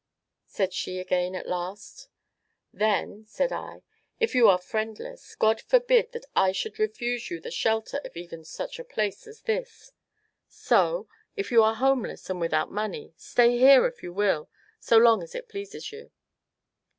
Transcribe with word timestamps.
said 0.47 0.73
she 0.73 0.97
again 0.97 1.35
at 1.35 1.45
last. 1.47 2.07
"Then," 2.73 3.23
said 3.27 3.51
I, 3.51 3.83
"if 4.19 4.33
you 4.33 4.49
are 4.49 4.57
friendless, 4.57 5.35
God 5.35 5.61
forbid 5.61 6.11
that 6.13 6.25
I 6.35 6.53
should 6.53 6.79
refuse 6.79 7.29
you 7.29 7.39
the 7.39 7.51
shelter 7.51 7.97
of 8.03 8.17
even 8.17 8.43
such 8.43 8.79
a 8.79 8.83
place 8.83 9.27
as 9.27 9.43
this 9.43 9.91
so 10.47 11.07
if 11.35 11.51
you 11.51 11.61
are 11.61 11.75
homeless, 11.75 12.27
and 12.31 12.39
without 12.39 12.71
money 12.71 13.13
stay 13.15 13.59
here 13.59 13.85
if 13.85 14.01
you 14.01 14.11
will 14.11 14.49
so 14.79 14.97
long 14.97 15.21
as 15.21 15.35
it 15.35 15.47
pleases 15.49 15.91
you." 15.91 16.09